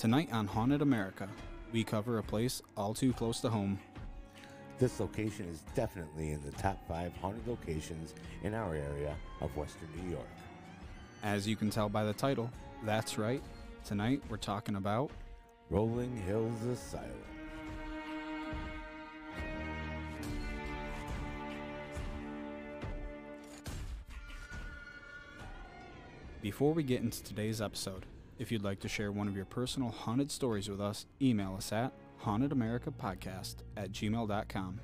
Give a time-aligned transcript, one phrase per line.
[0.00, 1.28] Tonight on Haunted America,
[1.72, 3.78] we cover a place all too close to home.
[4.78, 9.90] This location is definitely in the top five haunted locations in our area of Western
[9.94, 10.26] New York.
[11.22, 12.50] As you can tell by the title,
[12.82, 13.42] that's right.
[13.84, 15.10] Tonight we're talking about
[15.68, 17.10] Rolling Hills Asylum.
[26.40, 28.06] Before we get into today's episode,
[28.40, 31.72] if you'd like to share one of your personal haunted stories with us, email us
[31.72, 31.92] at
[32.24, 34.80] hauntedamericapodcast at gmail.com.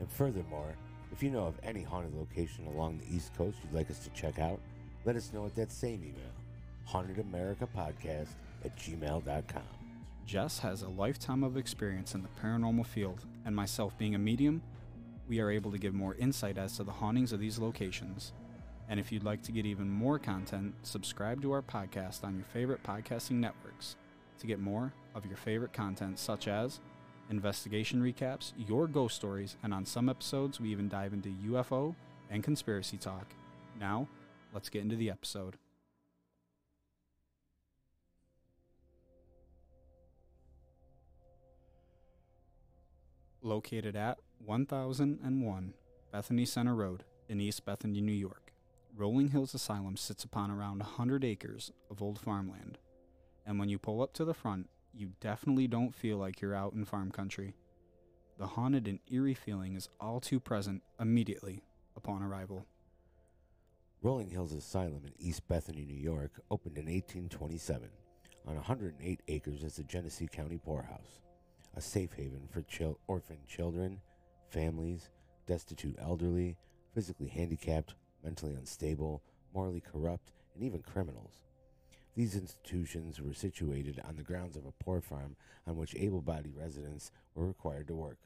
[0.00, 0.74] And furthermore,
[1.12, 4.10] if you know of any haunted location along the East Coast you'd like us to
[4.10, 4.60] check out,
[5.04, 6.32] let us know at that same email,
[6.88, 9.62] hauntedamericapodcast at gmail.com.
[10.26, 14.62] Jess has a lifetime of experience in the paranormal field, and myself being a medium,
[15.28, 18.32] we are able to give more insight as to the hauntings of these locations.
[18.90, 22.44] And if you'd like to get even more content, subscribe to our podcast on your
[22.44, 23.94] favorite podcasting networks
[24.40, 26.80] to get more of your favorite content, such as
[27.30, 31.94] investigation recaps, your ghost stories, and on some episodes, we even dive into UFO
[32.30, 33.26] and conspiracy talk.
[33.78, 34.08] Now,
[34.52, 35.56] let's get into the episode.
[43.40, 45.74] Located at 1001
[46.10, 48.49] Bethany Center Road in East Bethany, New York,
[48.96, 52.78] Rolling Hills Asylum sits upon around 100 acres of old farmland.
[53.46, 56.74] And when you pull up to the front, you definitely don't feel like you're out
[56.74, 57.54] in farm country.
[58.38, 61.62] The haunted and eerie feeling is all too present immediately
[61.96, 62.66] upon arrival.
[64.02, 67.88] Rolling Hills Asylum in East Bethany, New York, opened in 1827
[68.46, 71.20] on 108 acres as the Genesee County Poorhouse,
[71.76, 74.00] a safe haven for chil- orphan children,
[74.48, 75.10] families,
[75.46, 76.56] destitute elderly,
[76.94, 79.22] physically handicapped, mentally unstable,
[79.54, 81.40] morally corrupt, and even criminals.
[82.16, 85.36] These institutions were situated on the grounds of a poor farm
[85.66, 88.18] on which able bodied residents were required to work.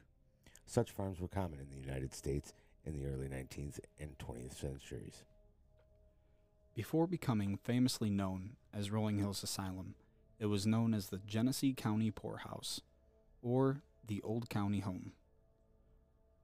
[0.65, 5.23] Such farms were common in the United States in the early 19th and 20th centuries.
[6.73, 9.95] Before becoming famously known as Rolling Hills Asylum,
[10.39, 12.81] it was known as the Genesee County Poorhouse,
[13.41, 15.13] or the Old County Home.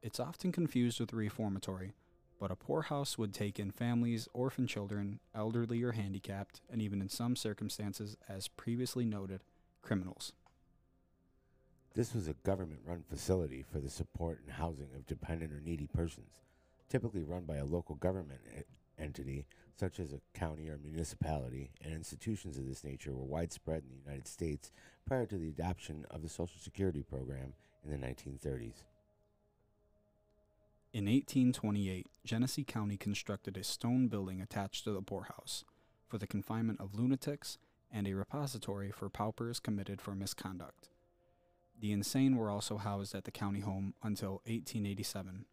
[0.02, 1.94] It's often confused with a reformatory,
[2.42, 7.08] but a poorhouse would take in families, orphan children, elderly or handicapped, and even in
[7.08, 9.44] some circumstances, as previously noted,
[9.84, 10.34] criminals.
[11.94, 15.86] This was a government run facility for the support and housing of dependent or needy
[15.86, 16.32] persons,
[16.90, 18.64] typically run by a local government e-
[18.98, 19.46] entity
[19.80, 24.04] such as a county or municipality, and institutions of this nature were widespread in the
[24.04, 24.72] United States
[25.06, 27.54] prior to the adoption of the Social Security program
[27.86, 28.82] in the 1930s.
[30.94, 35.64] In 1828, Genesee County constructed a stone building attached to the poorhouse
[36.06, 37.58] for the confinement of lunatics
[37.90, 40.90] and a repository for paupers committed for misconduct.
[41.80, 45.46] The insane were also housed at the county home until 1887,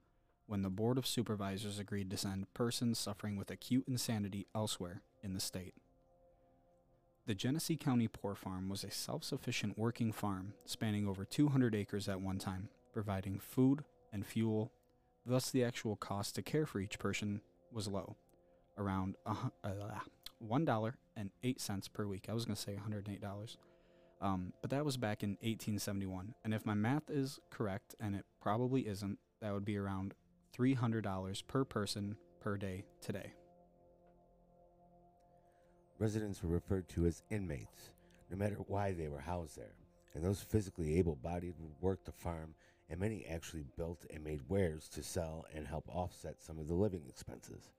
[0.47, 5.35] when the Board of Supervisors agreed to send persons suffering with acute insanity elsewhere in
[5.35, 5.75] the state.
[7.27, 12.09] The Genesee County Poor Farm was a self sufficient working farm spanning over 200 acres
[12.09, 14.73] at one time, providing food and fuel
[15.29, 18.17] Thus, the actual cost to care for each person was low,
[18.79, 19.35] around uh,
[20.43, 22.27] $1.08 per week.
[22.31, 23.57] I was going to say $108.
[24.23, 26.35] Um, but that was back in 1871.
[26.45, 30.15] And if my math is correct, and it probably isn't, that would be around
[30.57, 33.35] $300 per person per day today.
[35.99, 37.91] Residents were referred to as inmates,
[38.31, 39.75] no matter why they were housed there,
[40.15, 42.55] and those physically able bodied would work the farm,
[42.89, 46.75] and many actually built and made wares to sell and help offset some of the
[46.75, 47.71] living expenses.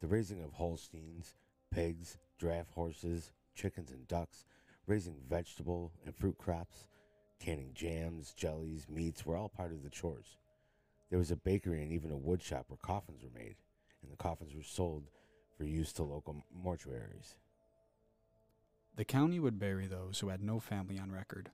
[0.00, 1.34] The raising of Holsteins,
[1.70, 4.44] pigs, draft horses, chickens, and ducks,
[4.86, 6.88] raising vegetable and fruit crops,
[7.38, 10.36] canning jams, jellies, meats were all part of the chores.
[11.10, 13.56] There was a bakery and even a wood shop where coffins were made,
[14.02, 15.04] and the coffins were sold
[15.56, 17.34] for use to local mortuaries.
[18.96, 21.50] The county would bury those who had no family on record.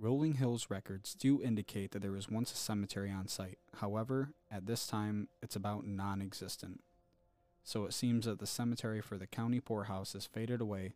[0.00, 3.58] Rolling Hills records do indicate that there was once a cemetery on site.
[3.80, 6.80] However, at this time, it's about non existent.
[7.62, 10.94] So it seems that the cemetery for the county poorhouse has faded away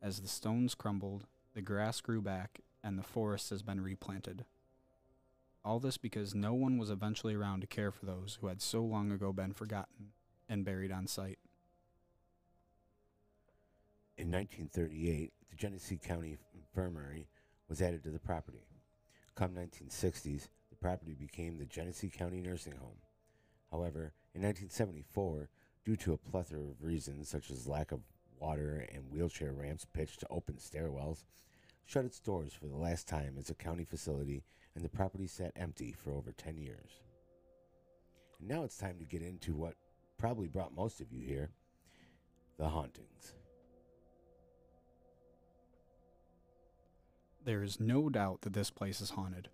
[0.00, 4.46] as the stones crumbled, the grass grew back, and the forest has been replanted.
[5.62, 8.82] All this because no one was eventually around to care for those who had so
[8.82, 10.12] long ago been forgotten
[10.48, 11.38] and buried on site.
[14.16, 17.28] In 1938, the Genesee County Infirmary
[17.68, 18.66] was added to the property.
[19.34, 22.98] Come 1960s, the property became the Genesee County Nursing Home.
[23.70, 25.48] However, in 1974,
[25.84, 28.00] due to a plethora of reasons such as lack of
[28.38, 31.24] water and wheelchair ramps pitched to open stairwells,
[31.84, 34.42] shut its doors for the last time as a county facility,
[34.74, 37.00] and the property sat empty for over 10 years.
[38.38, 39.74] And now it's time to get into what
[40.18, 41.50] probably brought most of you here
[42.58, 43.34] the hauntings.
[47.46, 49.50] There is no doubt that this place is haunted.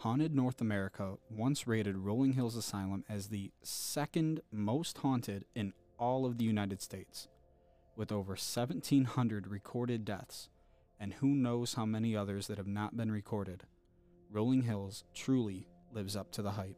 [0.00, 6.26] Haunted North America once rated Rolling Hills Asylum as the second most haunted in all
[6.26, 7.28] of the United States,
[7.96, 10.50] with over 1,700 recorded deaths,
[11.00, 13.62] and who knows how many others that have not been recorded.
[14.30, 16.76] Rolling Hills truly lives up to the hype.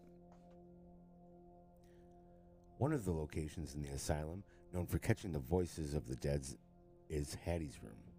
[2.79, 6.47] One of the locations in the asylum known for catching the voices of the dead
[7.09, 8.14] is Hattie's room.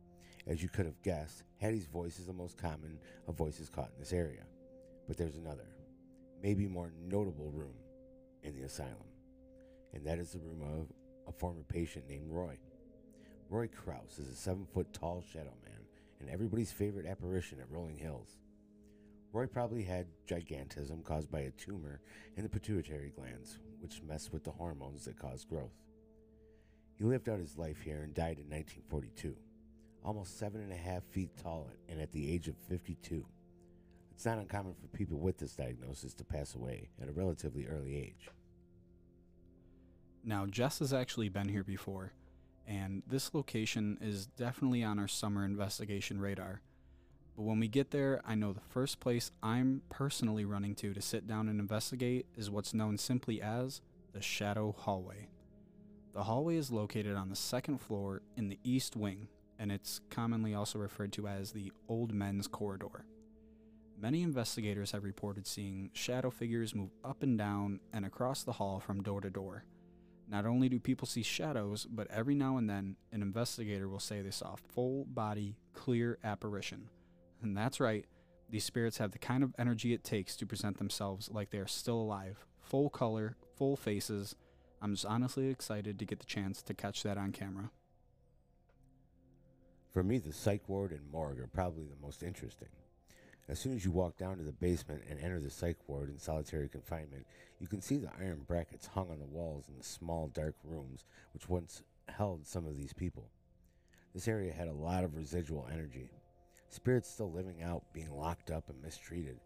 [0.47, 3.99] As you could have guessed, Hattie's voice is the most common of voices caught in
[3.99, 4.43] this area.
[5.07, 5.67] But there's another,
[6.41, 7.73] maybe more notable room
[8.43, 8.93] in the asylum,
[9.93, 10.87] and that is the room of
[11.27, 12.57] a former patient named Roy.
[13.49, 15.75] Roy Krause is a seven foot tall shadow man
[16.19, 18.37] and everybody's favorite apparition at Rolling Hills.
[19.33, 22.01] Roy probably had gigantism caused by a tumor
[22.37, 25.75] in the pituitary glands, which mess with the hormones that cause growth.
[26.97, 29.35] He lived out his life here and died in 1942,
[30.05, 33.25] almost seven and a half feet tall and at the age of 52.
[34.13, 37.97] It's not uncommon for people with this diagnosis to pass away at a relatively early
[37.97, 38.29] age.
[40.23, 42.13] Now, Jess has actually been here before,
[42.67, 46.61] and this location is definitely on our summer investigation radar.
[47.35, 51.01] But when we get there, I know the first place I'm personally running to to
[51.01, 53.81] sit down and investigate is what's known simply as
[54.13, 55.27] the Shadow Hallway.
[56.13, 59.27] The hallway is located on the second floor in the east wing,
[59.59, 63.05] and it's commonly also referred to as the Old Men's Corridor.
[63.97, 68.79] Many investigators have reported seeing shadow figures move up and down and across the hall
[68.79, 69.63] from door to door.
[70.27, 74.21] Not only do people see shadows, but every now and then an investigator will say
[74.21, 76.89] they saw a full body, clear apparition.
[77.41, 78.05] And that's right,
[78.49, 81.67] these spirits have the kind of energy it takes to present themselves like they are
[81.67, 84.35] still alive, full color, full faces.
[84.81, 87.71] I'm just honestly excited to get the chance to catch that on camera.
[89.95, 92.67] For me, the psych ward and morgue are probably the most interesting.
[93.47, 96.19] As soon as you walk down to the basement and enter the psych ward in
[96.19, 97.25] solitary confinement,
[97.59, 101.05] you can see the iron brackets hung on the walls in the small, dark rooms
[101.33, 103.29] which once held some of these people.
[104.13, 106.09] This area had a lot of residual energy.
[106.67, 109.39] Spirits still living out, being locked up and mistreated.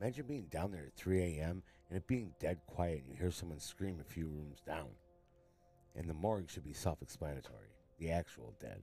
[0.00, 1.62] Imagine being down there at 3 a.m.
[1.90, 4.88] and it being dead quiet and you hear someone scream a few rooms down.
[5.94, 7.68] And the morgue should be self explanatory.
[7.98, 8.80] The actual dead,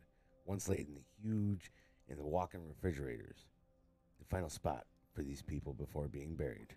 [0.47, 1.71] once laid in the huge,
[2.07, 3.45] in the walk in refrigerators
[4.17, 6.75] the final spot for these people before being buried.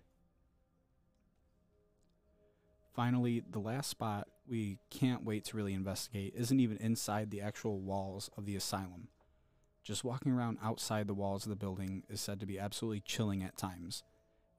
[2.95, 7.79] Finally, the last spot we can't wait to really investigate isn't even inside the actual
[7.79, 9.07] walls of the asylum.
[9.83, 13.41] Just walking around outside the walls of the building is said to be absolutely chilling
[13.41, 14.03] at times.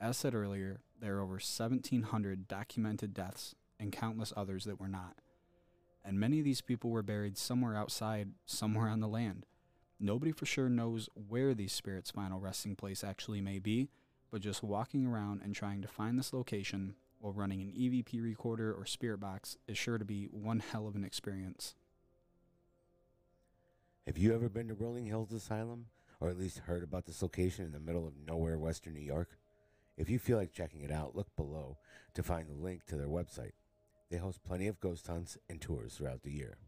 [0.00, 5.16] As said earlier, there are over 1,700 documented deaths and countless others that were not.
[6.04, 9.46] And many of these people were buried somewhere outside, somewhere on the land.
[10.00, 13.88] Nobody for sure knows where these spirits' final resting place actually may be,
[14.30, 18.72] but just walking around and trying to find this location while running an EVP recorder
[18.72, 21.76] or spirit box is sure to be one hell of an experience.
[24.06, 25.86] Have you ever been to Rolling Hills Asylum,
[26.18, 29.38] or at least heard about this location in the middle of nowhere, Western New York?
[29.96, 31.78] If you feel like checking it out, look below
[32.14, 33.52] to find the link to their website.
[34.12, 36.58] They host plenty of ghost hunts and tours throughout the year.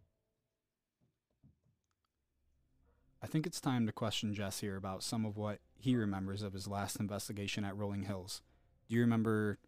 [3.22, 6.54] I think it's time to question Jess here about some of what he remembers of
[6.54, 8.40] his last investigation at Rolling Hills.
[8.88, 9.58] Do you remember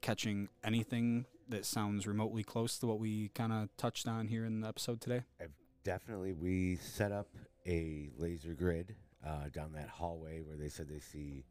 [0.00, 4.60] catching anything that sounds remotely close to what we kind of touched on here in
[4.60, 5.24] the episode today?
[5.40, 5.50] I've
[5.82, 7.26] definitely we set up
[7.66, 8.94] a laser grid
[9.26, 11.44] uh, down that hallway where they said they see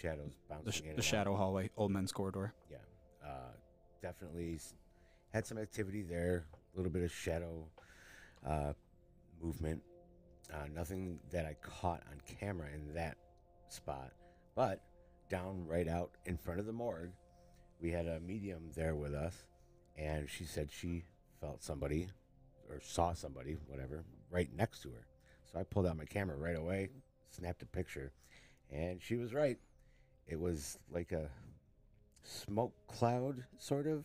[0.00, 2.54] shadows bouncing the, sh- in the shadow hallway, Old Men's Corridor.
[2.70, 2.76] Yeah,
[3.26, 3.54] uh,
[4.00, 4.60] definitely
[5.32, 6.44] had some activity there.
[6.74, 7.66] A little bit of shadow
[8.46, 8.72] uh,
[9.42, 9.82] movement
[10.52, 13.16] uh, nothing that I caught on camera in that
[13.68, 14.12] spot,
[14.54, 14.80] but
[15.28, 17.12] down right out in front of the morgue,
[17.80, 19.44] we had a medium there with us,
[19.96, 21.04] and she said she
[21.40, 22.08] felt somebody
[22.68, 25.06] or saw somebody, whatever, right next to her.
[25.52, 26.88] So I pulled out my camera right away,
[27.30, 28.12] snapped a picture,
[28.70, 29.58] and she was right.
[30.26, 31.28] It was like a
[32.22, 34.04] smoke cloud, sort of,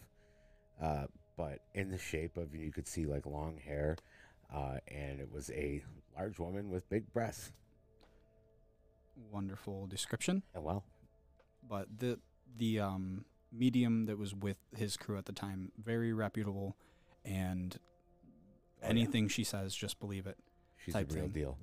[0.82, 1.06] uh,
[1.38, 3.98] but in the shape of you could see like long hair,
[4.54, 5.84] uh, and it was a
[6.18, 7.52] large woman with big breasts.
[9.32, 10.44] Wonderful description.
[10.56, 10.84] Oh, well.
[11.68, 12.20] But the
[12.58, 16.76] the um, medium that was with his crew at the time, very reputable,
[17.24, 17.78] and
[18.84, 19.30] oh, anything yeah.
[19.30, 20.38] she says, just believe it.
[20.78, 21.30] She's a real thing.
[21.30, 21.58] deal.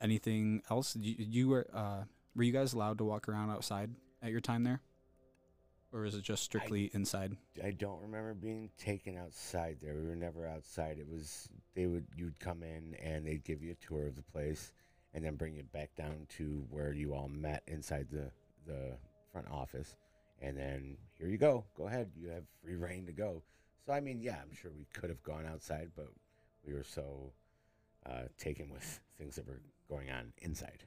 [0.00, 0.96] anything else?
[0.96, 3.90] You, you were uh, were you guys allowed to walk around outside
[4.22, 4.80] at your time there,
[5.92, 7.36] or is it just strictly inside?
[7.62, 9.94] I don't remember being taken outside there.
[9.94, 10.98] We were never outside.
[10.98, 14.22] It was they would you'd come in and they'd give you a tour of the
[14.22, 14.72] place
[15.14, 18.30] and then bring you back down to where you all met inside the
[18.66, 18.96] the
[19.32, 19.96] front office.
[20.42, 21.64] And then here you go.
[21.76, 22.10] Go ahead.
[22.14, 23.42] You have free reign to go.
[23.86, 26.08] So I mean, yeah, I'm sure we could have gone outside, but
[26.66, 27.32] we were so
[28.04, 30.84] uh, taken with things that were going on inside.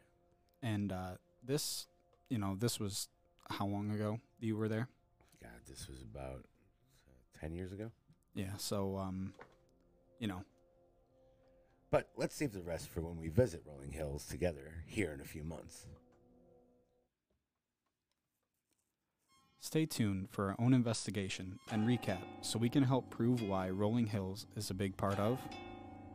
[0.62, 1.12] And uh,
[1.44, 1.88] this,
[2.30, 3.08] you know, this was
[3.50, 4.88] how long ago you were there?
[5.42, 6.46] God, this was about
[7.08, 7.92] uh, ten years ago.
[8.36, 8.56] Yeah.
[8.58, 9.34] So, um,
[10.20, 10.44] you know,
[11.92, 15.26] But let's save the rest for when we visit Rolling Hills together here in a
[15.26, 15.88] few months.
[19.62, 24.08] Stay tuned for our own investigation and recap so we can help prove why Rolling
[24.08, 25.40] Hills is a big part of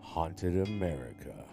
[0.00, 1.44] Haunted America.